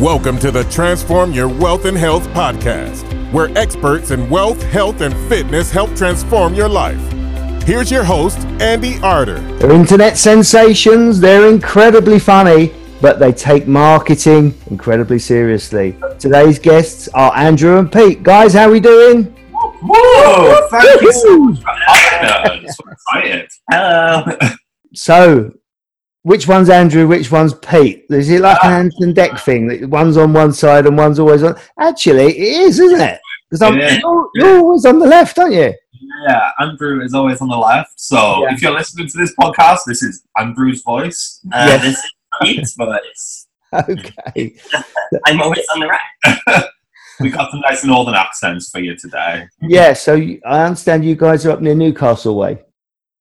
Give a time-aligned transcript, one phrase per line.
[0.00, 5.16] Welcome to the Transform Your Wealth and Health podcast, where experts in wealth, health, and
[5.26, 7.00] fitness help transform your life.
[7.62, 9.40] Here's your host, Andy Arter.
[9.56, 15.96] They're internet sensations, they're incredibly funny, but they take marketing incredibly seriously.
[16.18, 18.22] Today's guests are Andrew and Pete.
[18.22, 19.24] Guys, how are we doing?
[19.80, 20.68] Whoa!
[20.72, 22.76] Thank you so much for having us.
[22.76, 23.48] So excited.
[23.70, 24.36] Hello.
[24.92, 25.52] So,
[26.30, 28.04] which one's Andrew, which one's Pete?
[28.10, 28.78] Is it like an Ah.
[28.80, 29.68] Ant and Dec thing?
[29.68, 31.54] that One's on one side and one's always on.
[31.78, 33.20] Actually, it is, isn't it?
[33.50, 33.98] Because It is.
[33.98, 35.72] you're, you're always on the left, aren't you?
[36.28, 37.92] Yeah, Andrew is always on the left.
[37.96, 38.54] So Yeah.
[38.54, 41.40] if you're listening to this podcast, this is Andrew's voice.
[41.52, 41.82] Uh, Yes.
[41.82, 42.10] This is
[42.42, 43.46] Pete's voice.
[43.74, 44.56] Okay.
[45.26, 46.64] I'm always on the right.
[47.20, 49.46] We got some nice northern accents for you today.
[49.62, 50.14] Yeah, so
[50.46, 52.58] I understand you guys are up near Newcastle way.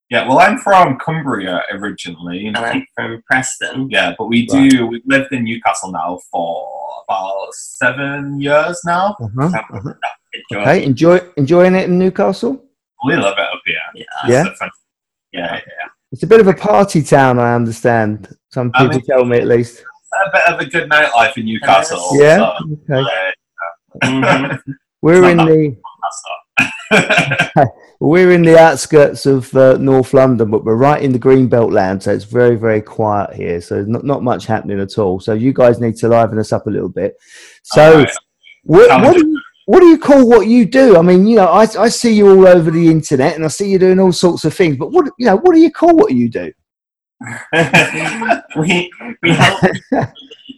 [0.09, 2.45] Yeah, well, I'm from Cumbria originally.
[2.47, 3.89] And I'm from Preston.
[3.89, 4.85] Yeah, but we do.
[4.87, 6.67] We've lived in Newcastle now for
[7.07, 9.15] about seven years now.
[9.19, 9.49] Uh-huh.
[9.49, 9.93] So, uh-huh.
[10.51, 10.61] enjoy.
[10.61, 12.63] Okay, enjoy enjoying it in Newcastle.
[13.05, 13.75] We love it up here.
[13.95, 14.03] Yeah.
[14.27, 14.47] Yeah.
[14.47, 14.69] It's a
[15.33, 15.87] yeah, yeah.
[16.11, 18.29] It's a bit of a party town, I understand.
[18.49, 19.83] Some I people mean- tell me at least.
[20.27, 21.99] A bit of a good nightlife in Newcastle.
[22.13, 22.37] Yeah.
[22.57, 23.09] so, Okay.
[23.09, 23.31] yeah,
[24.03, 24.59] Mhm.
[25.01, 26.44] We're in the that's not.
[27.99, 32.03] we're in the outskirts of uh, North London, but we're right in the Greenbelt land,
[32.03, 33.61] so it's very very quiet here.
[33.61, 35.19] So not not much happening at all.
[35.19, 37.15] So you guys need to liven us up a little bit.
[37.63, 38.11] So Alright.
[38.63, 40.97] what, what, do you, what do you call what you do?
[40.97, 43.69] I mean, you know, I, I see you all over the internet, and I see
[43.69, 44.77] you doing all sorts of things.
[44.77, 46.51] But what you know, what do you call what you do?
[48.57, 48.91] we
[49.23, 49.61] we help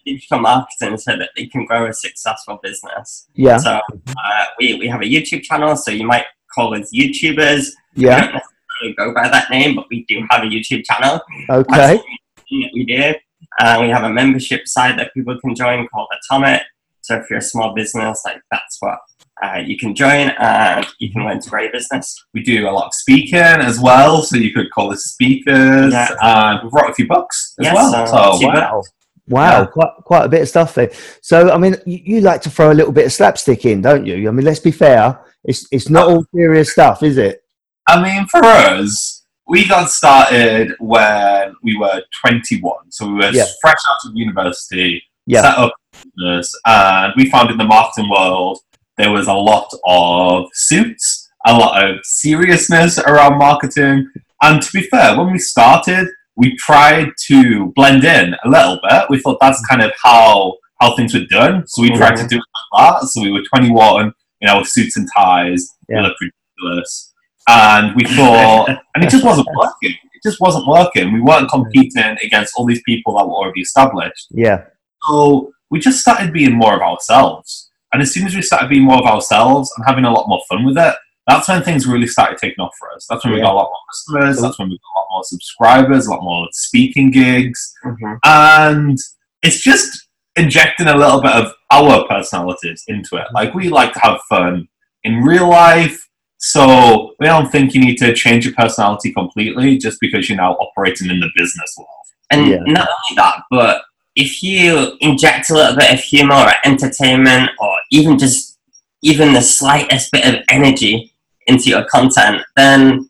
[0.05, 3.27] digital marketing so that they can grow a successful business.
[3.35, 7.69] Yeah, So uh, we, we have a YouTube channel, so you might call us YouTubers.
[7.95, 11.19] We yeah, don't necessarily go by that name, but we do have a YouTube channel.
[11.49, 12.03] okay, That's
[12.49, 13.13] we do.
[13.59, 16.61] Uh, we have a membership site that people can join called Atomic.
[17.01, 18.99] So if you're a small business, like that's what
[19.41, 22.15] uh, you can join, and you can learn to grow your business.
[22.33, 25.93] We do a lot of speaking as well, so you could call us speakers.
[25.93, 26.09] Yeah.
[26.21, 27.95] And we've wrote a few books as Yes, well.
[27.95, 28.83] uh, so wow.
[29.29, 29.65] Wow, Yeah.
[29.67, 30.91] quite quite a bit of stuff there.
[31.21, 34.05] So, I mean, you, you like to throw a little bit of slapstick in, don't
[34.05, 34.27] you?
[34.27, 35.19] I mean, let's be fair.
[35.43, 37.41] It's it's not all serious stuff, is it?
[37.87, 42.91] I mean, for us, we got started when we were 21.
[42.91, 43.45] So we were Yeah.
[43.61, 45.41] fresh out of university, Yeah.
[45.41, 45.73] set up
[46.15, 48.59] business, and we found in the marketing world
[48.97, 54.09] there was a lot of suits, a lot of seriousness around marketing.
[54.41, 56.07] And to be fair, when we started,
[56.37, 59.09] we tried to blend in a little bit.
[59.09, 61.65] We thought that's kind of how how things were done.
[61.67, 62.43] So we tried to do it
[62.75, 63.07] like that.
[63.07, 65.67] So we were 21, you know, with suits and ties.
[65.89, 65.97] Yeah.
[65.97, 67.13] We looked ridiculous.
[67.49, 69.91] And we thought, and it just wasn't working.
[69.91, 71.13] It just wasn't working.
[71.13, 74.27] We weren't competing against all these people that were already established.
[74.29, 74.65] Yeah,
[75.07, 77.71] So we just started being more of ourselves.
[77.91, 80.41] And as soon as we started being more of ourselves and having a lot more
[80.49, 80.95] fun with it,
[81.27, 83.05] that's when things really started taking off for us.
[83.09, 84.41] That's when we got a lot more customers.
[84.41, 87.73] That's when we got more subscribers, a lot more speaking gigs.
[87.85, 88.19] Mhm.
[88.23, 88.97] And
[89.41, 93.27] it's just injecting a little bit of our personalities into it.
[93.33, 94.67] Like we like to have fun
[95.03, 95.97] in real life.
[96.37, 100.53] So we don't think you need to change your personality completely just because you're now
[100.53, 101.89] operating in the business world.
[102.31, 102.59] And Yeah.
[102.67, 103.81] not only that, but
[104.15, 108.57] if you inject a little bit of humor or entertainment or even just
[109.03, 111.13] even the slightest bit of energy
[111.45, 113.06] into your content, then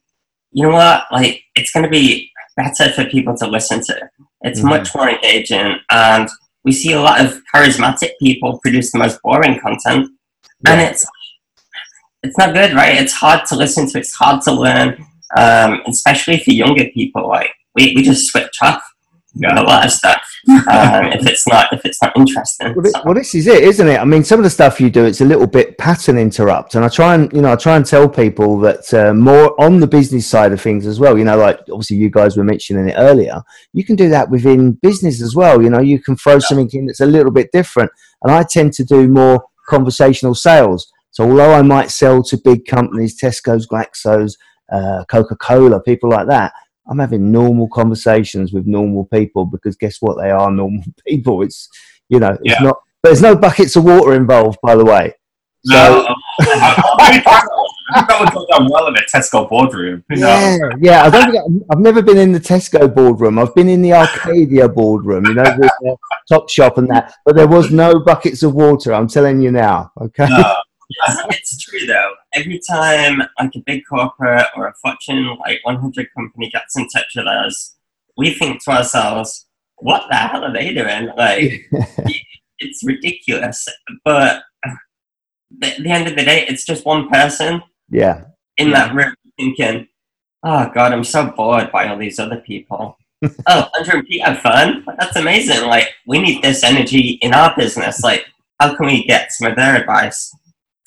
[0.57, 1.03] you know what?
[1.17, 2.31] Like it's going to be
[2.61, 3.95] better for people to listen to.
[4.47, 4.69] It's Mhm.
[4.73, 6.27] much more engaging, and
[6.65, 10.03] we see a lot of charismatic people produce the most boring content,
[10.67, 11.03] and it's
[12.23, 12.95] it's not good, right?
[13.01, 13.99] It's hard to listen to.
[13.99, 14.87] It's hard to learn,
[15.37, 17.23] um, especially for younger people.
[17.37, 18.81] Like we, we just switch off
[19.39, 19.61] Yeah.
[19.61, 22.73] a lot of stuff um, if it's not if it's not interesting.
[22.75, 23.99] Well, So- well, this is it, isn't it?
[23.99, 26.83] I mean, some of the stuff you do, it's a little bit pattern interrupt, and
[26.85, 29.87] I try and you know, I try and tell people that uh, more on the
[29.87, 31.17] business side of things as well.
[31.17, 33.41] You know, like obviously you guys were mentioning it earlier.
[33.73, 35.61] You can do that within business as well.
[35.61, 37.91] You know, you can throw something in that's a little bit different,
[38.23, 40.91] and I tend to do more conversational sales.
[41.11, 44.37] So although I might sell to big companies, Tesco's, Glaxo's,
[44.71, 46.53] uh, Coca Cola, people like that.
[46.89, 50.17] I'm having normal conversations with normal people because guess what?
[50.21, 51.41] They are normal people.
[51.43, 51.69] It's
[52.09, 52.59] you know, it's Yeah.
[52.61, 52.77] not.
[53.03, 55.13] There's no buckets of water involved, by the way.
[55.65, 57.41] So No, I, I,
[58.07, 60.03] that would go down well in a Tesco boardroom.
[60.09, 60.27] You know?
[60.27, 61.03] yeah, yeah.
[61.03, 63.39] I don't think I, I've never been in the Tesco boardroom.
[63.39, 65.97] I've been in the Arcadia boardroom, you know, with the
[66.29, 67.13] Top Shop and that.
[67.25, 68.93] But there was no buckets of water.
[68.93, 69.91] I'm telling you now.
[70.01, 70.27] Okay.
[70.29, 70.55] No.
[71.29, 72.13] It's true though.
[72.33, 77.13] Every time like a big corporate or a Fortune like 100 company gets in touch
[77.15, 77.75] with us,
[78.17, 79.47] we think to ourselves,
[79.77, 81.61] "What the hell are they doing?" Like
[82.59, 83.67] it's ridiculous.
[84.03, 84.43] But
[85.63, 88.25] at the end of the day, it's just one person Yeah.
[88.57, 89.87] in that room thinking,
[90.43, 92.97] "Oh God, I'm so bored by all these other people."
[93.47, 94.85] oh, Andrew and Pete have fun.
[94.99, 95.67] That's amazing.
[95.67, 98.01] Like we need this energy in our business.
[98.03, 98.25] Like,
[98.59, 100.31] how can we get some of their advice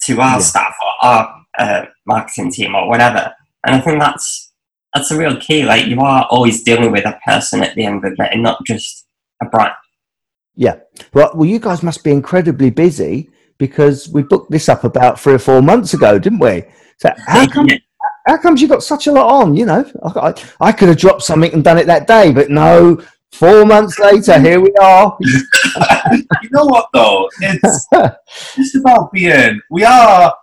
[0.06, 0.38] to our Yeah.
[0.38, 3.32] staff or our uh, marketing team or whatever?
[3.64, 4.52] And I think that's
[4.94, 5.62] that's a real key.
[5.64, 8.64] Like you are always dealing with a person at the end of the day, not
[8.66, 9.06] just
[9.42, 9.72] a brand.
[10.56, 10.76] Yeah.
[11.14, 15.34] Well, well, you guys must be incredibly busy because we booked this up about three
[15.34, 16.64] or four months ago, didn't we?
[16.98, 17.78] So how come Yeah.
[18.26, 19.54] how comes you got such a lot on?
[19.54, 22.50] You know, I, I, I could have dropped something and done it that day, but
[22.50, 23.00] no.
[23.32, 25.16] Four months later, here we are.
[25.20, 27.28] you know what though?
[27.40, 27.86] It's
[28.56, 29.60] just about being.
[29.70, 30.34] We are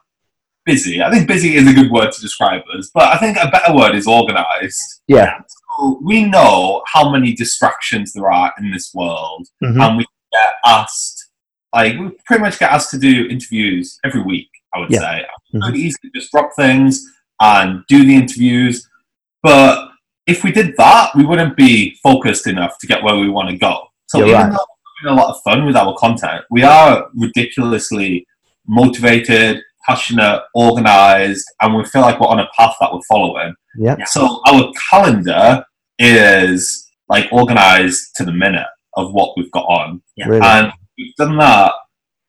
[0.66, 1.01] busy.
[1.01, 3.74] I think busy is a good word to describe us, but I think a better
[3.75, 5.01] word is organised.
[5.07, 5.34] Yeah.
[5.78, 9.81] So we know how many distractions there are in this world, Mhm.
[9.86, 11.30] and we get asked,
[11.74, 14.50] like, we pretty much get asked to do interviews every week.
[14.74, 15.00] I would Yeah.
[15.00, 15.62] say Mhm.
[15.68, 17.06] really easy to just drop things
[17.42, 18.90] and do the interviews,
[19.44, 19.87] but
[20.28, 23.58] if we did that, we wouldn't be focused enough to get where we want to
[23.58, 23.88] go.
[24.08, 24.52] So You're even right.
[24.52, 28.28] though we're having a lot of fun with our content, we are ridiculously
[28.68, 33.56] motivated, passionate, organized, and we feel like we're on a path that we're following.
[33.78, 34.04] Yeah.
[34.06, 35.64] So our calendar
[35.98, 40.02] is like organized to the minute of what we've got on.
[40.18, 40.28] Yeah.
[40.28, 40.42] Really.
[40.46, 41.74] And we've done that.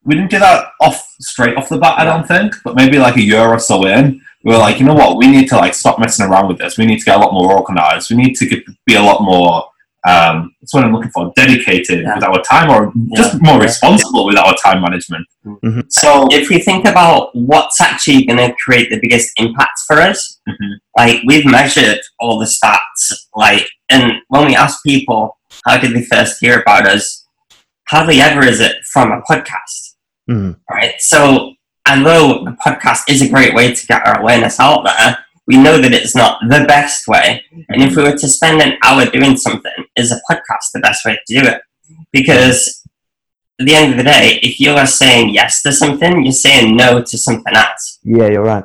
[0.05, 3.17] We didn't do that off straight off the bat, I don't think, but maybe like
[3.17, 5.75] a year or so in, we were like, you know what, we need to like
[5.75, 6.79] stop messing around with this.
[6.79, 8.11] We need to get a lot more organized.
[8.11, 9.65] We need to get, be a lot more.
[10.09, 11.33] Um, that's what I'm looking for.
[11.35, 12.15] Dedicated Yeah.
[12.15, 13.65] with our time, or just more Yeah.
[13.65, 15.27] responsible with our time management.
[15.45, 15.83] Mhm.
[15.91, 20.39] So if we think about what's actually going to create the biggest impact for us,
[20.49, 20.77] Mhm.
[20.97, 25.37] like we've measured all the stats, like, and when we ask people
[25.67, 27.25] how did they first hear about us,
[27.91, 29.88] hardly ever is it from a podcast,
[30.29, 30.57] Mhm.
[30.71, 30.95] right?
[31.01, 31.55] So,
[31.89, 35.81] although a podcast is a great way to get our awareness out there, we know
[35.81, 37.43] that it's not the best way.
[37.71, 41.05] And if we were to spend an hour doing something, is a podcast the best
[41.07, 41.63] way to do it?
[42.13, 42.83] Because
[43.61, 46.77] at the end of the day, if you are saying yes to something, you're saying
[46.77, 47.99] no to something else.
[48.05, 48.65] Yeah, you're right.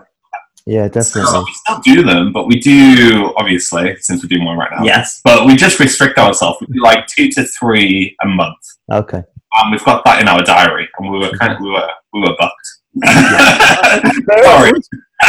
[0.65, 1.43] Yeah, So definitely.
[1.45, 4.83] we still do them, but we do obviously since we're doing one right now.
[4.83, 5.19] Yes.
[5.23, 6.57] But we just restrict ourselves.
[6.61, 8.59] We do like two to three a month,
[8.91, 9.23] Okay.
[9.55, 10.87] And we've got that in our diary.
[10.97, 12.67] And we were kind of we were we were bucked.
[14.43, 14.71] Sorry.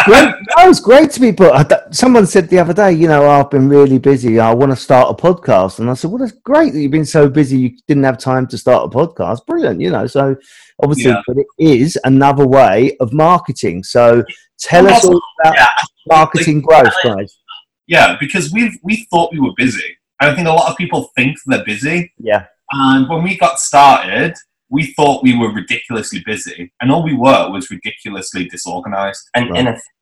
[0.04, 0.34] Great.
[0.56, 1.54] No, it's great to be put.
[1.94, 4.40] Someone said the other day, you know, oh, I've been really busy.
[4.40, 7.04] I want to start a podcast, and I said, "Well, it's great that you've been
[7.06, 7.58] so busy.
[7.58, 9.46] You didn't have time to start a podcast.
[9.46, 10.36] Brilliant, you know." So,
[10.82, 11.20] obviously, Yeah.
[11.26, 13.84] but it is another way of marketing.
[13.84, 14.24] So,
[14.58, 15.68] tell us all about Yeah.
[16.08, 17.38] marketing growth, guys.
[17.86, 19.96] Yeah, because we we thought we were busy.
[20.20, 22.12] And I think a lot of people think they're busy.
[22.18, 22.46] Yeah.
[22.72, 24.34] And when we got started,
[24.70, 29.28] we thought we were ridiculously busy, and all we were was ridiculously disorganized.
[29.34, 29.60] And Right.
[29.60, 29.92] ineffective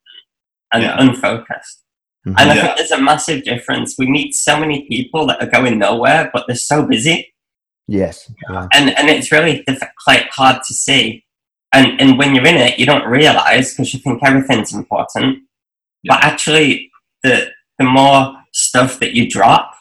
[0.73, 0.97] and Yeah.
[0.99, 1.83] unfocused.
[2.27, 2.35] Mhm.
[2.39, 2.63] And I Yeah.
[2.63, 3.97] think there's a massive difference.
[3.99, 7.29] We meet so many people that are going nowhere, but they're so busy.
[7.89, 8.31] Yes.
[8.49, 8.69] Yeah.
[8.73, 11.25] and and it's really diff- quite hard to see.
[11.73, 15.41] And and when you're in it, you don't realize because you think everything's important.
[16.05, 16.91] But actually,
[17.25, 19.72] the the more stuff that you drop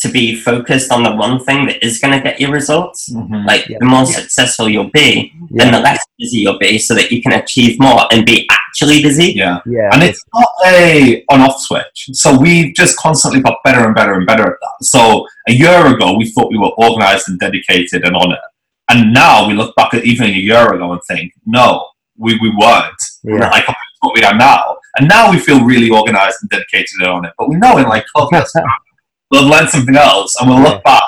[0.00, 3.46] to be focused on the one thing that is going to get you results, mm-hmm.
[3.46, 3.78] like Yeah.
[3.80, 7.32] the more successful you'll be, then the less busy you'll be, so that you can
[7.32, 9.32] achieve more and be actually busy.
[9.32, 9.60] Yeah.
[9.66, 9.90] Yeah.
[9.92, 12.08] And it's not a on-off switch.
[12.12, 14.84] So we've just constantly got better and better and better at that.
[14.84, 18.40] So a year ago, we thought we were organized and dedicated and on it.
[18.88, 22.50] And now we look back at even a year ago and think, no, we, we
[22.58, 23.02] weren't.
[23.22, 23.48] Yeah.
[23.50, 23.66] Like
[24.00, 24.76] what we are now.
[24.96, 27.32] And now we feel really organized and dedicated and on it.
[27.38, 28.52] But we know in like 12 years,
[29.30, 31.02] we'll learn something else and we'll look back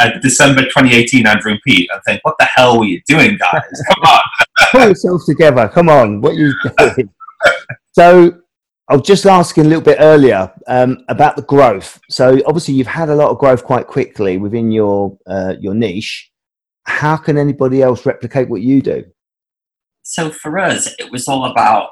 [0.00, 3.82] at December 2018 Andrew and Pete and think, what the hell were you doing, guys?
[3.88, 4.20] Come on.
[4.72, 5.68] Pull yourselves together.
[5.68, 6.20] Come on.
[6.20, 7.10] What you doing?
[7.92, 8.40] so,
[8.90, 12.00] I was just asking a little bit earlier um, about the growth.
[12.08, 16.30] So, obviously, you've had a lot of growth quite quickly within your uh, your niche.
[16.84, 19.04] How can anybody else replicate what you do?
[20.08, 21.90] So for us, it was all about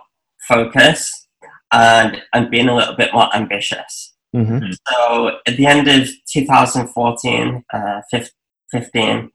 [0.49, 1.29] focus
[1.71, 4.16] and and being a little bit more ambitious.
[4.35, 4.73] Mm-hmm.
[4.89, 8.01] So at the end of 2014, uh,
[8.73, 9.31] 15,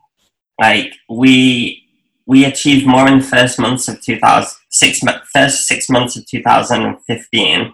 [0.59, 1.83] like we
[2.27, 5.01] we achieved more in the first months of 2000, six
[5.33, 7.73] first six months of 2015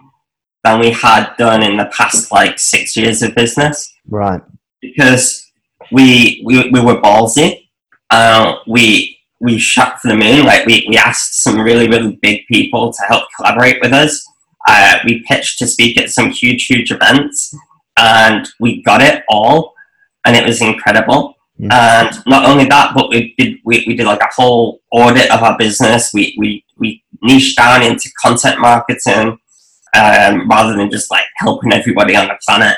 [0.64, 4.40] than we had done in the past like six years of business Right.
[4.80, 5.46] because
[5.92, 7.68] we we, we were ballsy.
[8.10, 10.44] Uh, we we shot for the moon.
[10.44, 14.26] Like we, we asked some really really big people to help collaborate with us.
[14.70, 17.54] Uh, we pitched to speak at some huge huge events,
[17.98, 19.72] and we got it all,
[20.26, 21.34] and it was incredible.
[21.58, 21.72] Mm.
[21.72, 25.42] And not only that, but we did we, we did like a whole audit of
[25.42, 26.10] our business.
[26.12, 29.38] We we we niched down into content marketing
[29.96, 32.76] um, rather than just like helping everybody on the planet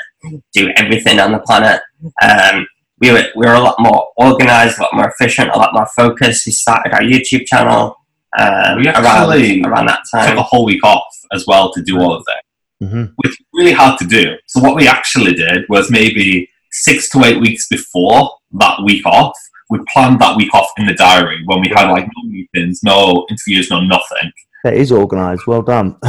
[0.53, 1.81] do everything on the planet.
[2.21, 2.65] Um,
[2.99, 5.87] we were we were a lot more organized, a lot more efficient, a lot more
[5.95, 6.45] focused.
[6.45, 7.97] We started our YouTube channel
[8.39, 10.29] um, We actually around around that time.
[10.29, 12.43] took a whole week off as well to do all of that,
[12.85, 14.35] hmm which is really hard to do.
[14.47, 19.37] So what we actually did was maybe six to eight weeks before that week off,
[19.69, 23.25] we planned that week off in the diary when we had like no meetings, no
[23.29, 24.31] interviews, no nothing.
[24.63, 25.47] That is organised.
[25.47, 25.97] Well done.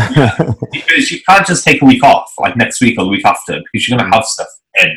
[0.73, 3.61] Because you can't just take a week off like next week or the week after
[3.73, 4.49] because you're gonna have stuff
[4.83, 4.97] in.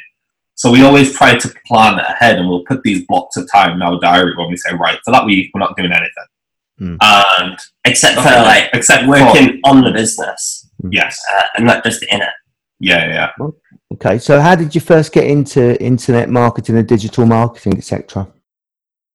[0.55, 3.81] So we always try to plan ahead and we'll put these blocks of time in
[3.81, 6.25] our diary when we say, right, for that week we're not doing anything.
[6.79, 8.41] And except for Okay.
[8.41, 11.19] like except for working on the business yes.
[11.35, 12.29] uh, and not just in it.
[12.79, 13.47] Yeah, yeah, yeah.
[13.93, 18.27] okay, so how did you first get into internet marketing and digital marketing, etc.?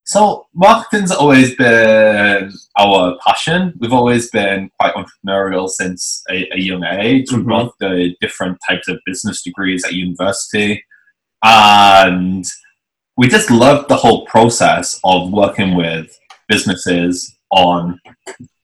[0.05, 3.75] So marketing's always been our passion.
[3.79, 7.31] We've always been quite entrepreneurial since a, a young age.
[7.31, 7.49] We Mhm.
[7.49, 10.83] both did different types of business degrees at university,
[11.45, 12.45] and
[13.19, 18.01] we just loved the whole process of working with businesses on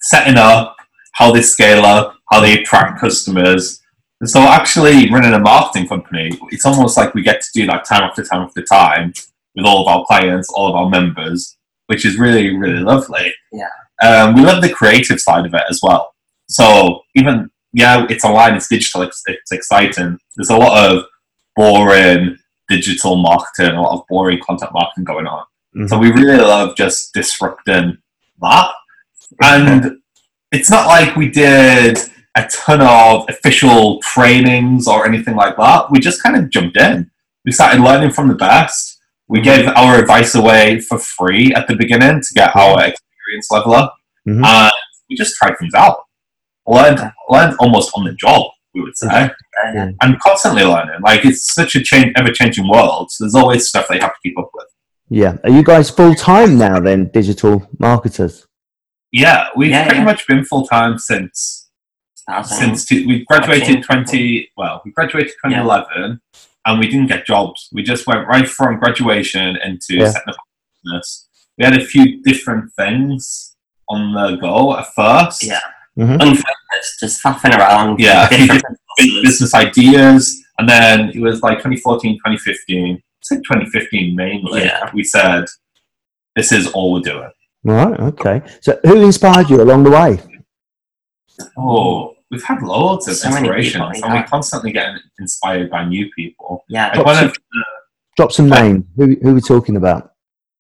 [0.00, 0.76] setting up,
[1.12, 3.80] how they scale up, how they attract customers.
[4.20, 7.84] And so actually running a marketing company, it's almost like we get to do that
[7.84, 9.12] time after time after time
[9.54, 13.32] with all of our clients, all of our members, which is really, really lovely.
[13.52, 13.68] Yeah.
[14.02, 16.14] Um, we love the creative side of it as well.
[16.48, 20.18] So even, yeah, it's online, it's digital, it's, it's exciting.
[20.36, 21.04] There's a lot of
[21.54, 22.38] boring
[22.68, 25.44] digital marketing, a lot of boring content marketing going on.
[25.76, 25.88] Mhm.
[25.88, 27.98] So we really love just disrupting
[28.40, 28.70] that.
[29.42, 29.98] And
[30.52, 31.98] it's not like we did
[32.36, 35.90] a ton of official trainings or anything like that.
[35.90, 37.10] We just kind of jumped in.
[37.44, 38.98] We started learning from the best.
[39.28, 43.74] We gave our advice away for free at the beginning to get our experience level
[43.74, 43.94] up.
[44.28, 44.44] Mhm.
[44.44, 44.72] And
[45.08, 45.98] we just tried things out.
[46.66, 49.08] Learned, learned almost on the job, we would say.
[49.88, 51.00] Uh, And constantly learning.
[51.00, 53.10] Like it's such a change, ever changing world.
[53.10, 54.66] So there's always stuff they have to keep up with.
[55.08, 55.36] Yeah.
[55.44, 58.46] Are you guys full time now then, digital marketers?
[59.12, 60.04] Yeah, we've Yeah, pretty yeah.
[60.04, 61.68] much been full time since
[62.28, 62.56] thousand.
[62.58, 66.20] since two, we graduated 20 well we graduated 2011
[66.66, 70.10] and we didn't get jobs we just went right from graduation into Yeah.
[70.10, 70.36] setting up
[70.82, 73.54] business we had a few different things
[73.88, 75.60] on the go at first yeah,
[75.96, 76.20] Mhm.
[76.20, 78.00] unfocused, just faffing around.
[78.00, 78.64] Yeah, different
[78.98, 84.90] big business ideas and then it was like 2014 2015 it's like 2015 mainly Yeah.
[84.94, 85.44] we said
[86.34, 87.30] this is all we're doing
[87.64, 87.98] Right.
[87.98, 88.42] Okay.
[88.60, 90.20] So who inspired you along the way?
[91.56, 95.84] oh we've had loads of So many inspirations people, and we're constantly getting inspired by
[95.84, 97.36] new people yeah, like one of
[98.16, 98.84] Drop some names.
[98.96, 100.12] Who who we talking about?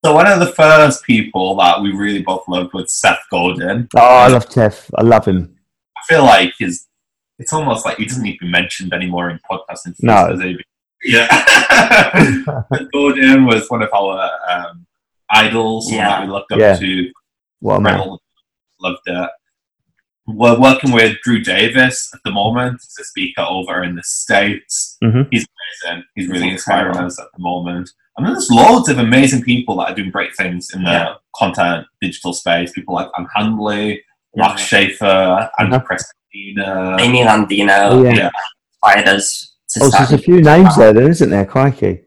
[0.04, 3.88] So one of the first people that we really both loved was Seth Godin.
[3.96, 4.90] Oh, I love Seth.
[4.94, 5.56] I love him.
[5.96, 6.86] I feel like his
[7.38, 9.84] it's almost like he doesn't need to be mentioned anymore in podcasting.
[9.96, 10.28] feeds, No.
[10.28, 10.58] does he?
[11.06, 11.26] Yeah.
[12.92, 14.86] Godin was one of our um,
[15.30, 16.08] idols Yeah.
[16.08, 16.76] that we looked up Yeah.
[16.76, 17.10] to.
[17.60, 18.16] What man.
[18.80, 19.30] Loved it.
[20.26, 22.80] We're working with Drew Davis at the moment.
[22.82, 24.96] He's a speaker over in the States.
[25.02, 25.28] Mhm.
[25.30, 25.46] He's
[25.84, 26.04] amazing.
[26.16, 27.88] He's really inspiring us at the moment.
[28.16, 31.14] And then there's loads of amazing people that are doing great things in the Yeah.
[31.36, 32.72] content digital space.
[32.72, 34.02] People like Ann Handley.
[34.36, 35.86] Mark Schaefer, Andrew Uh-huh.
[35.86, 36.96] Christina.
[37.00, 38.12] Amy Landino yeah.
[38.14, 38.30] yeah.
[38.74, 41.44] inspired us Oh, so there's a few names there, then, isn't there?
[41.46, 42.02] Crikey.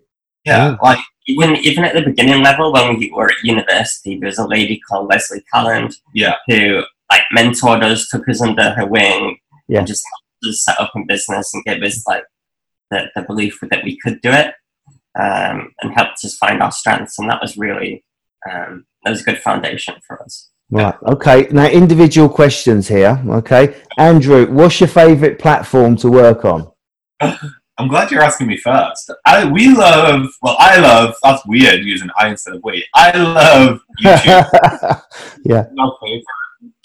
[0.45, 4.39] Yeah, like even even at the beginning level when we were at university, there was
[4.39, 9.38] a lady called Leslie Calland yeah, who like mentored us, took us under her wing,
[9.67, 9.79] Yeah.
[9.79, 12.23] and just helped us set up a business and gave us like
[12.91, 14.53] the, the belief that we could do it,
[15.19, 18.03] um, and helped us find our strengths, and that was really
[18.49, 20.49] um, that was a good foundation for us.
[20.71, 20.95] Right.
[21.07, 21.47] Okay.
[21.51, 23.21] Now, individual questions here.
[23.27, 23.75] Okay.
[23.97, 26.71] Andrew, what's your favourite platform to work on?
[27.79, 29.09] I'm glad you're asking me first.
[29.25, 32.86] I we love well, I love that's weird using I instead of we.
[32.93, 35.01] I love YouTube.
[35.45, 35.63] yeah.
[35.74, 36.25] my favorite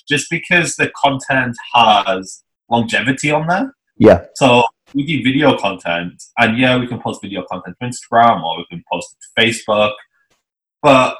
[0.09, 3.75] just because the content has longevity on there.
[3.99, 4.27] Yeah.
[4.37, 8.59] So we do video content, and yeah, we can post video content to Instagram or
[8.59, 9.95] we can post it to Facebook.
[10.81, 11.17] But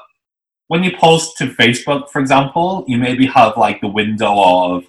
[0.67, 4.85] when you post to Facebook, for example, you maybe have like the window of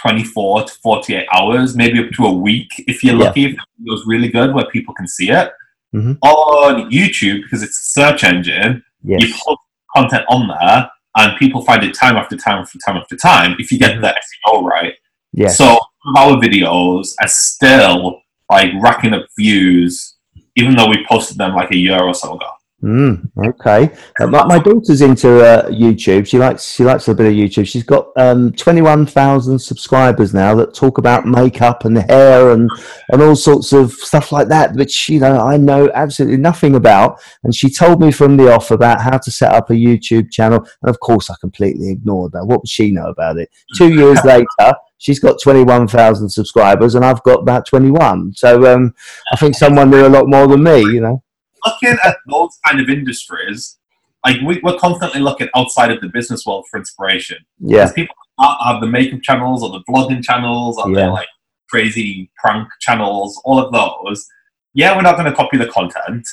[0.00, 3.24] 24 to 48 hours, maybe up to a week if you're Yeah.
[3.24, 5.52] lucky, if the video's really good where people can see it.
[5.94, 6.18] Mhm.
[6.22, 9.40] On YouTube, because it's a search engine, you Yes.
[9.44, 9.60] post
[9.94, 13.70] content on there and people find it time after time after time after time if
[13.70, 14.94] you get the SEO right.
[15.32, 15.56] Yes.
[15.56, 15.78] So
[16.16, 18.20] our videos are still
[18.50, 20.16] like racking up views,
[20.56, 22.50] even though we posted them like a year or so ago.
[22.84, 23.90] Mm, okay.
[24.20, 26.26] Uh, my, my daughter's into uh, YouTube.
[26.26, 27.66] She likes she likes a bit of YouTube.
[27.66, 32.70] She's got um, twenty one thousand subscribers now that talk about makeup and hair and
[33.08, 37.22] and all sorts of stuff like that, which you know I know absolutely nothing about.
[37.42, 40.58] And she told me from the off about how to set up a YouTube channel,
[40.82, 42.44] and of course I completely ignored that.
[42.44, 43.48] What would she know about it?
[43.76, 48.34] Two years later, she's got twenty one thousand subscribers, and I've got about twenty one.
[48.34, 48.94] So um,
[49.32, 50.80] I think someone knew a lot more than me.
[50.80, 51.23] You know.
[51.66, 53.78] Looking at those kind of industries,
[54.24, 57.38] like we, we're constantly looking outside of the business world for inspiration.
[57.58, 57.84] Yeah.
[57.84, 60.96] Because people have the makeup channels or the vlogging channels or Yeah.
[60.96, 61.28] their like
[61.68, 64.26] crazy prank channels, all of those.
[64.74, 66.26] Yeah, we're not going to copy the content,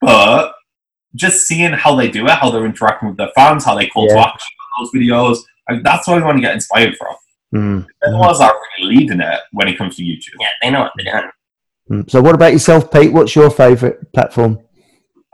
[0.00, 0.52] but
[1.14, 4.06] just seeing how they do it, how they're interacting with their fans, how they call
[4.08, 5.38] to action on those videos,
[5.70, 7.14] like, that's what we want to get inspired from.
[7.54, 7.86] Mm.
[8.02, 10.34] They're the ones that are really leading it when it comes to YouTube.
[10.38, 11.30] Yeah, they know what they're doing.
[11.90, 12.10] Mm.
[12.10, 13.12] So, what about yourself, Pete?
[13.12, 14.58] What's your favourite platform?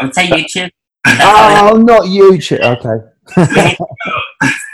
[0.01, 0.71] I would say YouTube.
[1.07, 2.61] Oh, not YouTube.
[2.61, 3.05] Okay.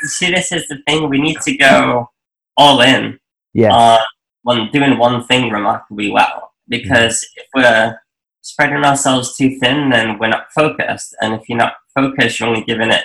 [0.05, 1.09] See, this is the thing.
[1.09, 2.09] We need to go
[2.57, 3.19] all in
[3.53, 3.73] Yeah.
[3.73, 3.99] on
[4.47, 6.53] on doing one thing remarkably well.
[6.69, 7.99] Because if we're
[8.43, 11.15] spreading ourselves too thin, then we're not focused.
[11.21, 13.05] And if you're not focused, you're only giving it,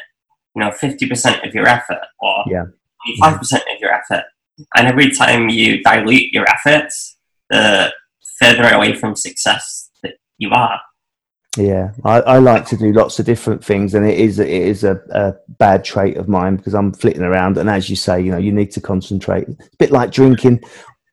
[0.55, 2.65] you know, fifty percent of your effort or Yeah.
[3.19, 4.23] five percent of your effort.
[4.77, 7.17] And every time you dilute your efforts,
[7.49, 7.91] the
[8.39, 10.79] further away from success that you are.
[11.57, 14.83] Yeah, I, I like to do lots of different things, and it is it is
[14.83, 18.31] a, a bad trait of mine because I'm flitting around, and as you say, you
[18.31, 19.47] know, you need to concentrate.
[19.47, 20.61] It's a bit like drinking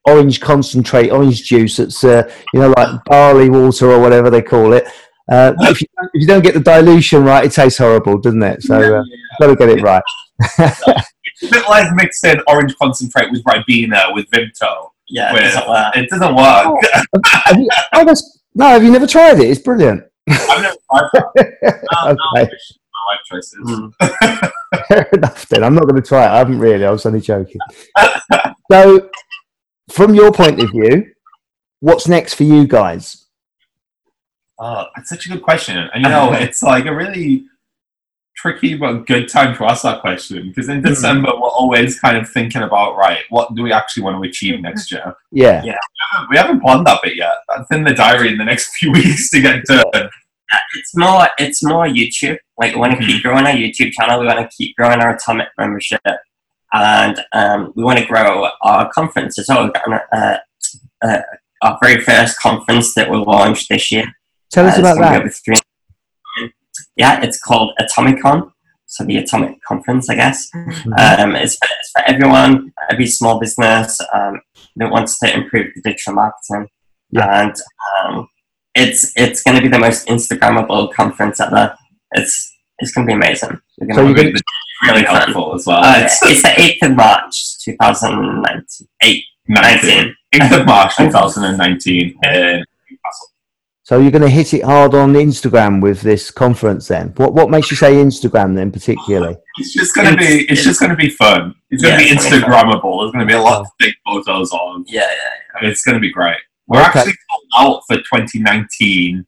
[0.05, 1.79] orange concentrate, orange juice.
[1.79, 4.85] It's uh, you know like barley water or whatever they call it.
[5.31, 8.63] Uh, if, you, if you don't get the dilution right, it tastes horrible, doesn't it?
[8.63, 9.03] So uh,
[9.39, 10.03] got to get it right.
[10.59, 14.89] It's a bit like mixing orange concentrate with Ribena with Vimto.
[15.07, 15.97] Yeah, it Where doesn't work.
[15.97, 17.25] It doesn't work.
[17.25, 19.49] have you, oh, that's, no, have you never tried it?
[19.49, 20.03] It's brilliant.
[20.29, 21.83] I've never tried that.
[21.91, 22.51] No, no, Okay.
[22.93, 23.59] my life choices.
[23.65, 24.51] Mm.
[24.87, 25.63] Fair enough then.
[25.63, 26.29] I'm not going to try it.
[26.29, 26.85] I haven't really.
[26.85, 27.59] I was only joking.
[28.71, 29.09] so,
[29.91, 31.05] from your point of view,
[31.79, 33.25] what's next for you guys?
[34.59, 35.77] Oh, that's such a good question.
[35.77, 37.45] And you know, it's like a really
[38.35, 42.27] tricky but good time to ask that question because in December we're always kind of
[42.29, 45.15] thinking about right, what do we actually want to achieve next year?
[45.31, 45.63] Yeah.
[45.63, 45.77] Yeah.
[46.29, 47.35] We haven't planned that bit yet.
[47.47, 50.09] That's in the diary in the next few weeks to get done.
[50.75, 52.37] It's more it's more YouTube.
[52.57, 53.07] Like we want to Mhm.
[53.07, 54.19] keep growing our YouTube channel.
[54.19, 56.01] We want to keep growing our Atomic membership,
[56.73, 59.63] and um, we want to grow our conference as well.
[59.65, 60.37] We've got an, uh,
[61.05, 61.21] uh,
[61.61, 64.05] our very first conference that we'll launch this year.
[64.51, 65.61] Tell us Uh, about that.
[66.95, 68.51] Yeah, it's called Atomicon.
[68.85, 70.49] So the Atomic Conference, I guess.
[70.55, 71.19] Mhm.
[71.19, 74.39] Um, it's, for, it's for everyone, every small business um,
[74.75, 76.67] that wants to improve the digital marketing.
[77.09, 77.41] Yeah.
[77.41, 77.55] And
[78.05, 78.27] um,
[78.75, 81.75] it's it's going to be the most Instagrammable conference ever.
[82.13, 83.59] It's it's going to be amazing.
[83.79, 84.41] We're So gonna you're be gonna-
[84.93, 85.83] really helpful as well.
[85.83, 88.87] uh, It's it's the 8th of March, 2019.
[89.01, 90.15] 8, 19.
[90.35, 93.27] 8th of March 2019 in Newcastle.
[93.85, 97.09] So you're going to hit it hard on Instagram with this conference then.
[97.17, 99.35] What what makes you say Instagram then particularly?
[99.57, 101.53] It's just gonna be it's just gonna be fun.
[101.69, 103.01] It's gonna Yeah, be it's gonna be Instagrammable.
[103.03, 104.85] There's gonna be a lot to take photos on.
[104.87, 105.59] Yeah, yeah.
[105.59, 106.37] and it's going to be great.
[106.67, 106.99] We're Okay.
[106.99, 109.25] actually sold out for 2019.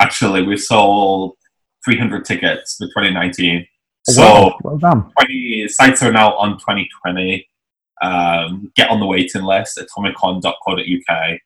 [0.00, 1.36] Actually, we sold
[1.84, 3.66] 300 tickets for 2019.
[4.08, 5.10] So Wow, well done.
[5.20, 7.46] 20 sites are now on 2020.
[8.02, 11.38] Um, get on the waiting list at atomicon.co.uk.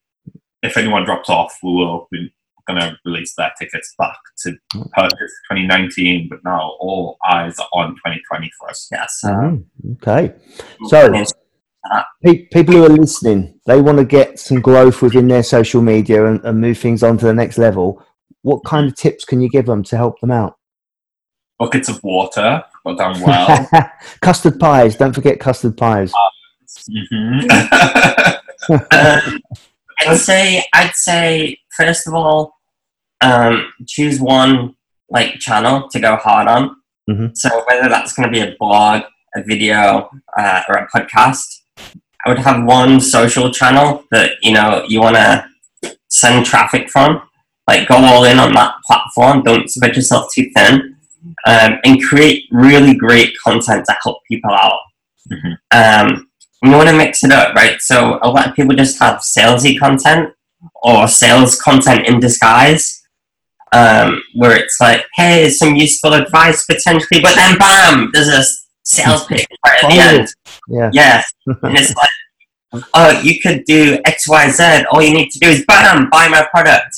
[0.62, 2.33] If anyone drops off, we will be
[2.66, 4.57] going to release their tickets back to
[4.92, 6.29] purchase 2019.
[6.31, 8.88] But now all eyes are on 2020 for us.
[8.90, 9.64] Yeah, so, Mhm.
[10.03, 10.35] Okay.
[10.88, 11.12] So-
[12.25, 16.26] Pe- people who are listening, they want to get some growth within their social media
[16.26, 18.02] and, and move things on to the next level.
[18.42, 20.57] What kind of tips can you give them to help them out?
[21.59, 23.68] Buckets of water go down well.
[24.20, 24.94] custard pies.
[24.96, 26.12] Don't forget custard pies.
[26.90, 27.50] Mhm.
[28.70, 29.40] um,
[30.07, 32.55] I'd say I'd say first of all,
[33.22, 34.74] um, choose one
[35.09, 36.76] like channel to go hard on.
[37.09, 37.37] Mhm.
[37.37, 39.02] So whether that's going to be a blog,
[39.35, 41.61] a video, uh, or a podcast,
[42.24, 45.46] I would have one social channel that you know you want to
[46.09, 47.22] send traffic from.
[47.68, 49.42] Like go all in on that platform.
[49.42, 50.96] Don't spread yourself too thin,
[51.46, 54.79] um, and create really great content to help people out.
[55.33, 55.57] Mhm.
[55.72, 56.29] Um,
[56.62, 57.81] you want to mix it up, right?
[57.81, 60.31] So a lot of people just have salesy content
[60.83, 63.02] or sales content in disguise,
[63.72, 68.42] um, where it's like, hey, some useful advice potentially, but then bam, there's a
[68.85, 70.00] sales pitch right at the Oh.
[70.18, 70.29] end.
[70.68, 70.90] Yeah.
[70.92, 72.06] Yes, and it's like,
[72.72, 74.85] oh, you could do X, Y, Z.
[74.90, 76.96] All you need to do is bam, buy my product,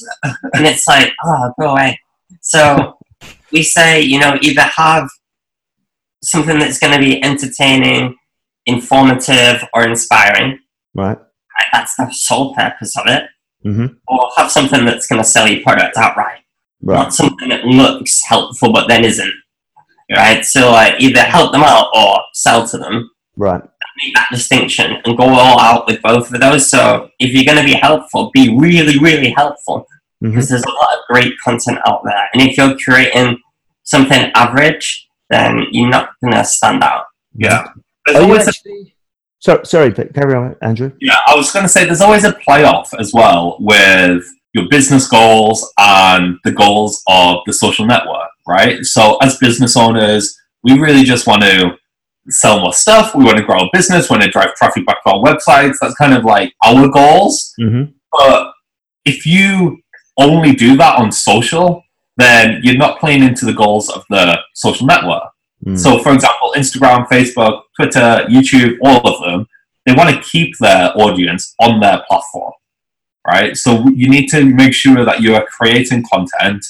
[0.55, 1.99] and it's like, oh, go away.
[2.41, 2.99] So
[3.53, 5.09] we say, you know, either have
[6.23, 8.17] something that's going to be entertaining,
[8.67, 10.59] informative, or inspiring.
[10.95, 11.19] Right.
[11.73, 13.25] That's the sole purpose of it.
[13.65, 13.87] Mm-hmm.
[14.07, 16.41] Or have something that's going to sell your product outright.
[16.83, 16.97] Right.
[16.97, 19.33] Not something that looks helpful but then isn't.
[20.11, 20.45] Right?
[20.45, 23.11] So, like, either help them out or sell to them.
[23.37, 23.61] Right.
[24.03, 26.69] Make that distinction and go all out with both of those.
[26.71, 29.87] So, if you're going to be helpful, be really, really helpful
[30.23, 30.31] Mhm.
[30.31, 32.29] because there's a lot of great content out there.
[32.33, 33.39] And if you're creating
[33.85, 37.05] something average, then you're not going to stand out.
[37.35, 37.67] Yeah.
[38.07, 38.95] There's Are you always a, actually...
[39.41, 40.91] Sorry, sorry, but carry on, Andrew.
[41.01, 45.07] yeah, I was going to say there's always a playoff as well with your business
[45.09, 48.85] goals and the goals of the social network, right?
[48.85, 51.77] So as business owners, we really just want to
[52.31, 53.15] sell more stuff.
[53.15, 54.09] We want to grow a business.
[54.09, 55.77] We want to drive traffic back to our websites.
[55.81, 57.55] That's kind of like our goals.
[57.61, 57.93] Mm-hmm.
[58.13, 58.53] But
[59.05, 59.79] if you
[60.19, 61.83] only do that on social,
[62.17, 65.23] then you're not playing into the goals of the social network.
[65.65, 65.79] Mm.
[65.79, 69.47] So, for example, Instagram, Facebook, Twitter, YouTube, all of them,
[69.87, 72.53] they want to keep their audience on their platform,
[73.27, 73.57] right?
[73.57, 76.65] So, you need to make sure that you are creating content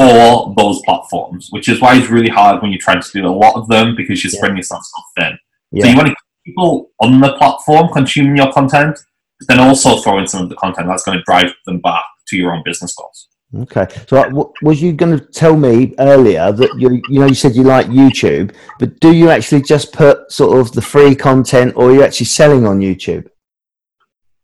[0.00, 3.28] for those platforms, which is why it's really hard when you're trying to do a
[3.28, 4.38] lot of them because you're Yeah.
[4.38, 5.38] spreading yourself so thin.
[5.72, 5.84] Yeah.
[5.84, 8.98] So, you want to keep people on the platform consuming your content,
[9.38, 12.04] but then also throw in some of the content that's going to drive them back
[12.28, 13.28] to your own business goals.
[13.64, 13.86] Okay.
[14.08, 17.34] So, uh, w- was you going to tell me earlier that you, you know, you
[17.34, 21.74] said you like YouTube, but do you actually just put sort of the free content,
[21.76, 23.26] or are you actually selling on YouTube?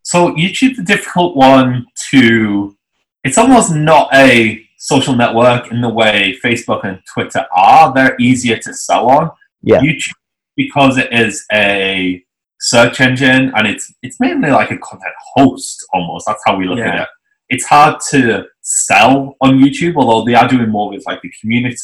[0.03, 2.77] So YouTube's a difficult one to.
[3.25, 7.93] It's almost not a social network in the way Facebook and Twitter are.
[7.93, 9.31] They're easier to sell on.
[9.63, 9.81] Yeah.
[9.81, 10.15] YouTube
[10.57, 12.23] because it is a
[12.61, 16.27] search engine and it's it's mainly like a content host almost.
[16.27, 17.09] That's how we look at it.
[17.49, 21.77] It's hard to sell on YouTube, although they are doing more with like the community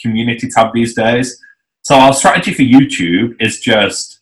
[0.00, 1.38] community tab these days.
[1.82, 4.20] So our strategy for YouTube is just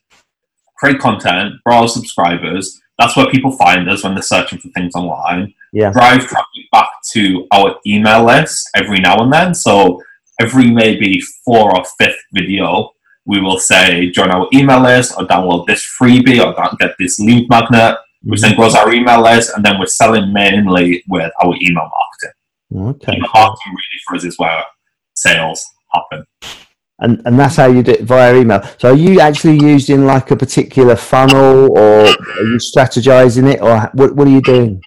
[0.76, 2.80] create content, grow our subscribers.
[2.98, 5.54] That's where people find us when they're searching for things online.
[5.72, 5.92] Yeah.
[5.92, 9.54] Drive traffic back to our email list every now and then.
[9.54, 10.02] So
[10.40, 12.90] every maybe four or fifth video,
[13.24, 17.48] we will say join our email list or download this freebie or get this lead
[17.48, 21.88] magnet, which then grows our email list, and then we're selling mainly with our email
[21.88, 22.96] marketing.
[22.96, 23.16] Okay.
[23.16, 24.64] Email marketing really for us is where
[25.14, 26.24] sales happen.
[27.00, 28.62] And and that's how you do it via email.
[28.78, 33.88] So, are you actually using like a particular funnel, or are you strategizing it, or
[33.94, 34.82] what what are you doing?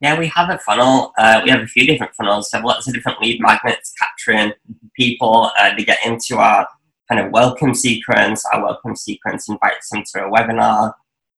[0.00, 1.12] Yeah, we have a funnel.
[1.16, 2.50] Uh, we have a few different funnels.
[2.52, 4.52] We have lots of different lead magnets capturing
[4.98, 6.66] people uh, to get into our
[7.08, 8.44] kind of welcome sequence.
[8.52, 10.92] Our welcome sequence invites them to a webinar.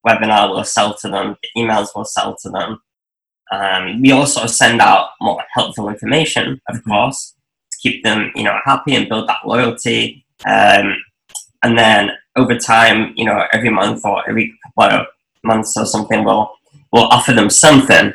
[0.07, 1.37] Webinar will sell to them.
[1.43, 2.81] The emails will sell to them.
[3.53, 6.85] Um, we also send out more helpful information, of Mhm.
[6.89, 7.34] course,
[7.85, 10.25] keep them, you know, happy and build that loyalty.
[10.47, 10.87] Um,
[11.63, 15.07] and then over time, you know, every month or every couple of
[15.45, 16.51] months or something, we'll
[16.93, 18.07] we'll offer them something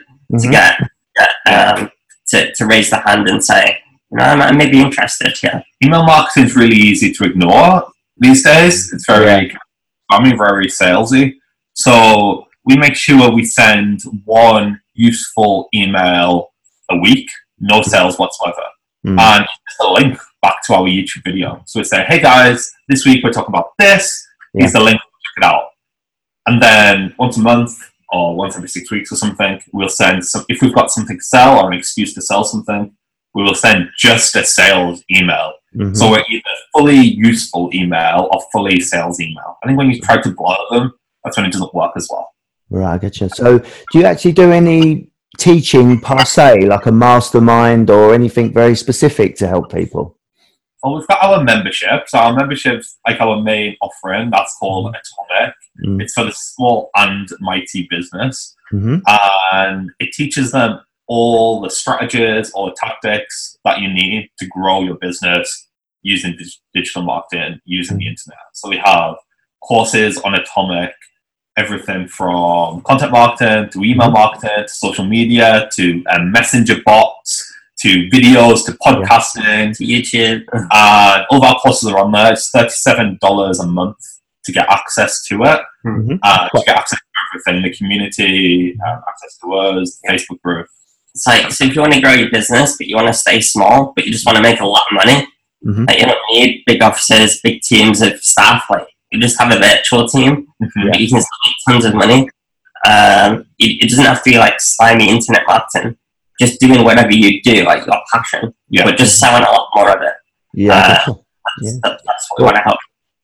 [0.41, 0.51] to Mhm.
[0.51, 0.73] get,
[1.17, 1.91] get um,
[2.29, 3.77] to, to raise the hand and say,
[4.11, 5.33] you know, I may be interested.
[5.43, 7.73] Yeah, email marketing is really easy to ignore
[8.17, 8.75] these days.
[8.93, 9.51] It's very,
[10.09, 11.35] I mean, very salesy.
[11.73, 16.51] So we make sure we send one useful email
[16.89, 17.29] a week,
[17.59, 18.63] no sales whatsoever,
[19.05, 19.17] Mm.
[19.17, 21.63] and just a link back to our YouTube video.
[21.65, 24.27] So we say, hey guys, this week we're talking about this.
[24.53, 25.69] Here's the link, check it out.
[26.47, 27.79] And then once a month
[28.11, 31.23] or once every six weeks or something, we'll send some, if we've got something to
[31.23, 32.91] sell or an excuse to sell something,
[33.33, 35.95] we will send just a sales email Mhm.
[35.95, 36.43] so we're either
[36.75, 39.57] fully useful email or fully sales email.
[39.63, 42.27] I think when you try to blur them, that's when it doesn't work as well.
[42.71, 43.29] Right, I get you.
[43.29, 45.08] So, do you actually do any
[45.39, 50.17] teaching per se, like a mastermind or anything very specific to help people?
[50.83, 52.07] Well, we've got our membership.
[52.07, 54.29] So our membership's like our main offering.
[54.29, 55.53] That's called Atomic.
[55.85, 56.01] Mm.
[56.01, 58.55] It's for the small and mighty business.
[58.69, 58.97] hmm
[59.51, 64.95] And it teaches them all the strategies or tactics that you need to grow your
[64.95, 65.67] business
[66.01, 68.37] using dig- digital marketing, using the internet.
[68.53, 69.15] So we have
[69.61, 70.91] courses on Atomic,
[71.59, 77.45] everything from content marketing to email marketing to social media to um, messenger bots
[77.81, 79.75] to videos to podcasting.
[79.77, 80.41] to YouTube.
[80.53, 82.33] And all of our courses are on there.
[82.33, 83.97] It's $37 a month
[84.45, 86.19] to get access to it, Mhm.
[86.23, 90.67] uh, to get access to everything the community, um, access to us, the Facebook group.
[91.15, 93.39] It's like, so if you want to grow your business, but you want to stay
[93.41, 95.27] small, but you just want to make a lot of money,
[95.67, 95.87] Mhm.
[95.87, 98.63] like you don't need big offices, big teams of staff.
[98.69, 100.91] Like you just have a virtual team, Mhm.
[100.91, 102.29] but you can still make tons of money.
[102.85, 105.95] Um, it, it doesn't have to be like slimy internet marketing.
[106.41, 108.85] just doing whatever you do, like your passion, Yeah.
[108.85, 110.13] but just selling a lot more of it.
[110.53, 111.03] Yeah.
[111.05, 111.13] Uh,
[111.61, 111.71] Yeah.
[111.83, 112.77] That's, that's what we want to help.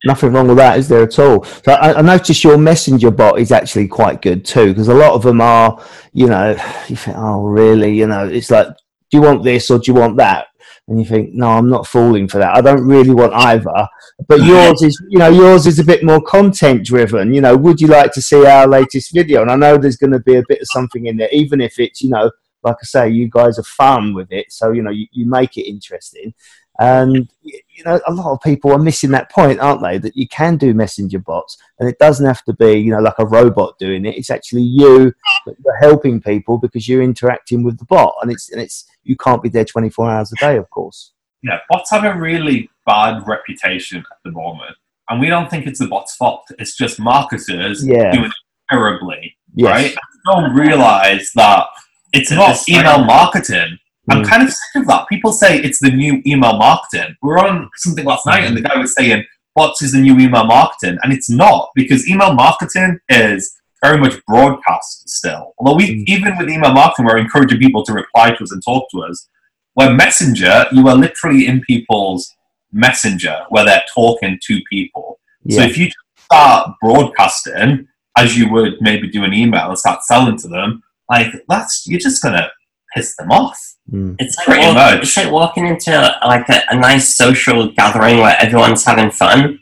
[0.03, 1.45] Nothing wrong with that, is there at all?
[1.45, 5.13] So I, I noticed your messenger bot is actually quite good too, because a lot
[5.13, 6.51] of them are, you know,
[6.89, 7.95] you think, oh, really?
[7.97, 8.73] You know, it's like, do
[9.17, 10.47] you want this or do you want that?
[10.87, 12.55] And you think, no, I'm not falling for that.
[12.55, 13.87] I don't really want either.
[14.27, 17.33] But yours is, you know, yours is a bit more content driven.
[17.33, 19.41] You know, would you like to see our latest video?
[19.41, 21.79] And I know there's going to be a bit of something in there, even if
[21.79, 22.29] it's, you know,
[22.65, 25.55] like I say, you guys are fun with it, so you know, you, you make
[25.55, 26.33] it interesting.
[26.79, 29.97] And you know, a lot of people are missing that point, aren't they?
[29.97, 33.19] That you can do messenger bots, and it doesn't have to be, you know, like
[33.19, 34.15] a robot doing it.
[34.17, 35.13] It's actually you
[35.45, 39.15] that you're helping people because you're interacting with the bot, and it's and it's you
[39.15, 41.13] can't be there 24 hours a day, of course.
[41.43, 44.75] Yeah, bots have a really bad reputation at the moment.
[45.09, 46.45] And we don't think it's the bot's fault.
[46.57, 48.11] It's just marketers Yeah.
[48.11, 48.31] doing it
[48.71, 49.37] terribly.
[49.53, 49.71] Yes.
[49.71, 49.89] right?
[49.89, 51.67] People don't realize that
[52.13, 53.77] it's It's not email marketing.
[54.09, 54.27] I'm Mm.
[54.29, 55.07] kind of sick of that.
[55.07, 57.15] People say it's the new email marketing.
[57.21, 60.19] We were on something last night, and the guy was saying What is the new
[60.19, 65.53] email marketing, and it's not because email marketing is very much broadcast still.
[65.57, 66.03] Although we, Mm.
[66.07, 69.29] even with email marketing, we're encouraging people to reply to us and talk to us.
[69.75, 72.33] Where Messenger, you are literally in people's
[72.73, 75.19] messenger where they're talking to people.
[75.49, 75.89] So if you
[76.25, 77.87] start broadcasting
[78.17, 81.99] as you would maybe do an email and start selling to them, like that's you're
[81.99, 82.49] just gonna
[82.93, 83.74] piss them off.
[83.91, 84.15] Mm.
[84.19, 85.03] It's like, Pretty walk- much.
[85.03, 85.91] it's like walking into
[86.25, 89.59] like a, a nice social gathering where everyone's having fun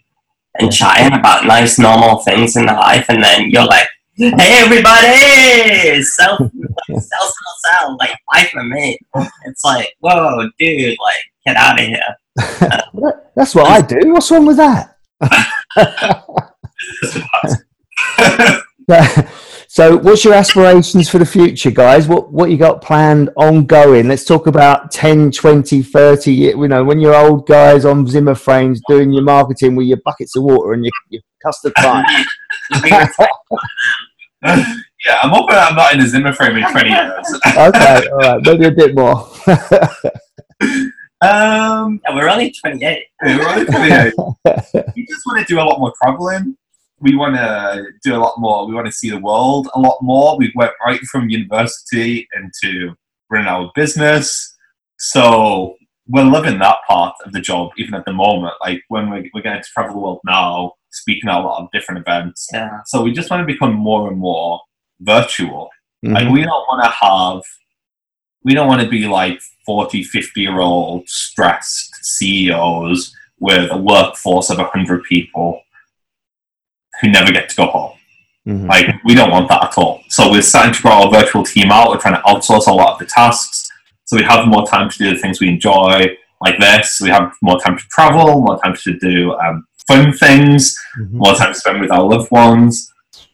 [0.59, 4.31] and chatting about nice normal things in their life, and then you're like, "Hey,
[4.63, 6.37] everybody, sell,
[6.87, 7.31] sell, sell,
[7.65, 8.97] sell, like buy from me."
[9.45, 12.15] It's like, whoa, dude, like get out of here.
[12.93, 13.99] That- That's what I do.
[14.13, 14.95] What's wrong with that?
[19.75, 24.23] so what's your aspirations for the future guys what what you got planned ongoing let's
[24.23, 28.79] talk about 10 20 30 ye- you know when you're old guys on zimmer frames
[28.87, 32.03] doing your marketing with your buckets of water and your, your custard pie
[34.45, 37.39] yeah, I'm hoping I'm not in a Zimmer frame in 20 years.
[37.57, 39.27] okay all right maybe a bit more
[41.21, 43.03] um, Yeah, we're only 28.
[43.25, 44.13] yeah, we're only 28.
[44.95, 46.55] we just want to do a lot more traveling.
[47.03, 48.65] We want to do a lot more.
[48.67, 50.37] We want to see the world a lot more.
[50.37, 52.95] We went right from university into
[53.29, 54.55] running our business.
[54.97, 55.75] So
[56.07, 58.53] we're loving that part of the job, even at the moment.
[58.61, 61.69] Like when we're, we're getting to travel the world now, speaking at a lot of
[61.73, 62.47] different events.
[62.53, 62.79] Yeah.
[62.85, 64.61] So we just want to become more and more
[65.01, 65.69] virtual.
[66.03, 66.33] Like Mhm.
[66.33, 67.41] we don't want to have,
[68.43, 74.49] we don't want to be like 40, 50 year old stressed CEOs with a workforce
[74.49, 75.61] of 100 people
[77.03, 77.91] who never get to go home.
[78.47, 78.67] Mhm.
[78.67, 80.01] Like we don't want that at all.
[80.09, 81.89] So we're starting to grow our virtual team out.
[81.89, 83.69] We're trying to outsource a lot of the tasks.
[84.05, 86.99] So we have more time to do the things we enjoy, like this.
[87.01, 91.11] We have more time to travel, more time to do um, fun things Mhm.
[91.11, 92.89] more time to spend with our loved ones.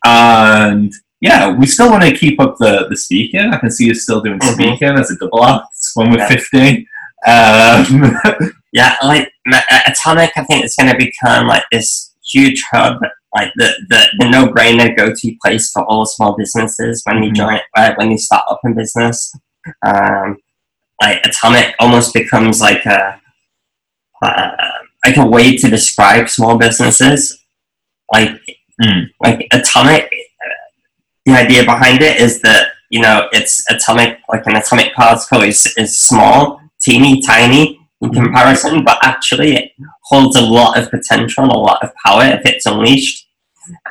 [0.05, 3.51] And yeah, we still want to keep up the, the speaking.
[3.53, 4.53] I can see you still doing Mhm.
[4.53, 6.27] speaking as a double act when we're Yeah.
[6.27, 6.87] 50.
[7.27, 8.19] Um,
[8.71, 12.97] Yeah, like uh, Atomic, I think it's going to become like this huge hub,
[13.35, 17.31] like the the, the no brainer go to place for all small businesses when you
[17.31, 17.35] Mhm.
[17.35, 19.33] join, uh, when you start up in business.
[19.85, 20.37] Um,
[21.01, 23.19] like Atomic almost becomes like a
[24.21, 24.51] uh,
[25.05, 27.37] like a way to describe small businesses.
[28.11, 28.31] Like
[28.81, 29.09] Mm.
[29.21, 30.09] like Atomic,
[31.25, 35.71] the idea behind it is that you know it's atomic, like an atomic particle is
[35.77, 39.71] is small, teeny tiny in comparison, but actually it
[40.09, 43.27] holds a lot of potential and a lot of power if it's unleashed.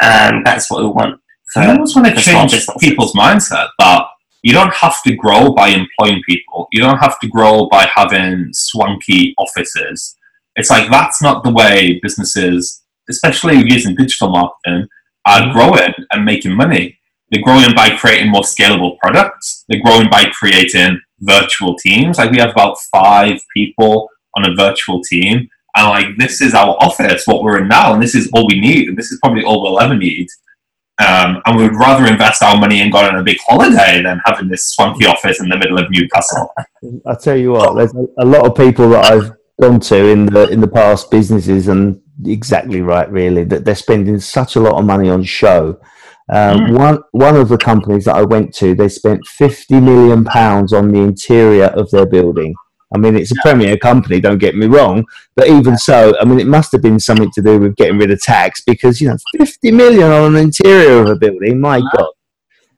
[0.01, 1.21] And that's what we want.
[1.53, 4.03] For, I almost want to change people's mindset that
[4.43, 6.69] you don't have to grow by employing people.
[6.73, 10.17] You don't have to grow by having swanky offices.
[10.57, 14.89] It's like that's not the way businesses, especially using digital marketing,
[15.27, 15.53] are Mhm.
[15.53, 16.99] growing and making money.
[17.31, 19.65] They're growing by creating more scalable products.
[19.69, 22.19] They're growing by creating virtual teams.
[22.19, 25.49] Like we have about five people on a virtual team.
[25.79, 28.59] And like this is our office, what we're in now, and this is all we
[28.61, 30.27] need, and this is probably all we'll ever need.
[31.01, 34.21] Um, and we would rather invest our money in going on a big holiday than
[34.25, 36.53] having this swanky office in the middle of Newcastle.
[37.07, 40.27] I tell you what, there's a, a lot of people that I've gone to in
[40.27, 44.75] the in the past businesses, and exactly right, really, that they're spending such a lot
[44.75, 45.81] of money on show.
[46.31, 46.79] Um, Mm.
[46.79, 50.91] One one of the companies that I went to, they spent fifty million pounds on
[50.93, 52.55] the interior of their building.
[52.95, 55.05] I mean, it's a premier company, don't get me wrong,
[55.37, 58.11] but even so, I mean, it must have been something to do with getting rid
[58.11, 61.61] of tax because you know, fifty million on an interior of a building.
[61.61, 62.13] My God,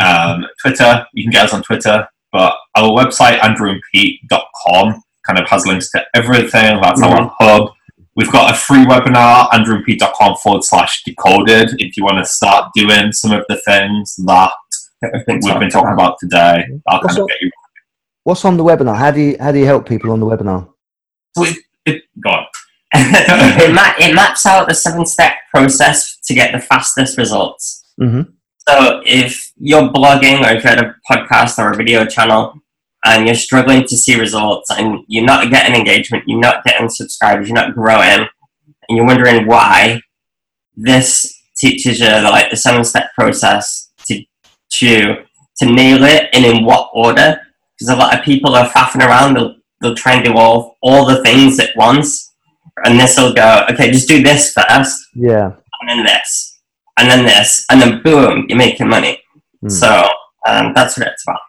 [0.00, 1.06] um, Twitter.
[1.12, 6.04] You can get us on Twitter, but our website, andrewandpete.com, kind of has links to
[6.16, 6.80] everything.
[6.82, 7.70] That's our hub.
[8.16, 13.12] We've got a free webinar, andrewandpete.com forward slash decoded, if you want to start doing
[13.12, 14.50] some of the things that
[15.12, 16.64] We've been we've been talking about today.
[16.88, 17.50] I'll kind of get you.
[18.24, 18.96] What's on the webinar?
[18.96, 20.68] How do you how do you help people on the webinar?
[21.36, 22.46] So it, it, go on.
[22.94, 27.84] it, ma- it maps out the seven step process to get the fastest results.
[27.98, 28.22] hmm
[28.68, 32.54] So if you're blogging or if you had a podcast or a video channel
[33.04, 37.48] and you're struggling to see results and you're not getting engagement, you're not getting subscribers,
[37.48, 38.26] you're not growing,
[38.88, 40.00] and you're wondering why,
[40.76, 44.22] this teaches you like the seven step process to
[44.70, 45.16] to
[45.58, 47.38] to nail it and in what order.
[47.78, 51.04] Because a lot of people are faffing around, they'll, they'll try and do all, all
[51.04, 52.32] the things at once.
[52.84, 55.50] And this will go, okay, just do this first Yeah.
[55.80, 56.53] and then this,
[56.98, 59.20] and then this, and then boom, you're making money.
[59.64, 59.70] Mm.
[59.70, 60.08] So
[60.46, 61.40] um, that's what it's about.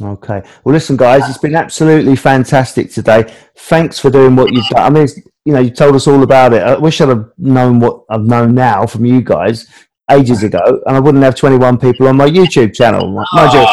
[0.00, 0.42] Okay.
[0.64, 3.32] Well, listen, guys, it's been absolutely fantastic today.
[3.56, 4.82] Thanks for doing what you've done.
[4.82, 6.62] I mean, it's, you know, you told us all about it.
[6.62, 9.68] I wish I'd have known what I've known now from you guys
[10.10, 13.08] ages ago, and I wouldn't have 21 people on my YouTube channel.
[13.32, 13.66] Mind you,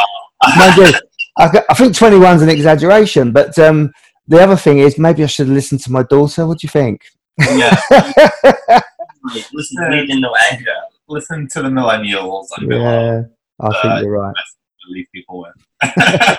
[0.58, 1.00] mind you
[1.38, 3.92] I, I think 21's an exaggeration, but um,
[4.28, 6.46] the other thing is maybe I should listen to my daughter.
[6.46, 7.02] What do you think?
[7.40, 7.76] Yeah,
[9.54, 10.66] Listen, leading the way.
[11.12, 11.16] Yeah.
[11.16, 13.22] Listen to the millennials and be like, yeah,
[13.60, 14.34] I think Uh, you're right.
[14.36, 15.54] to leave people with.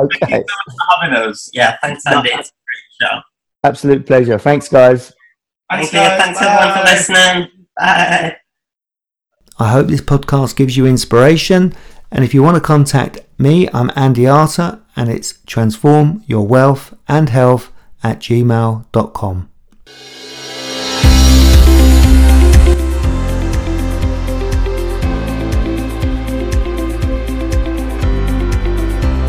[0.00, 0.42] Okay.
[0.90, 1.50] having us.
[1.52, 2.30] Yeah, thanks, Andy.
[2.30, 3.20] It's a great show.
[3.64, 4.38] Absolute pleasure.
[4.38, 5.12] Thanks, guys.
[5.70, 5.98] Thank you.
[5.98, 7.66] Thanks, everyone, for listening.
[7.76, 8.36] Bye.
[9.58, 11.74] I hope this podcast gives you inspiration.
[12.10, 16.94] And if you want to contact me, I'm Andy Arter, and it's transform your wealth
[17.06, 17.70] and health
[18.02, 19.49] at gmail.com.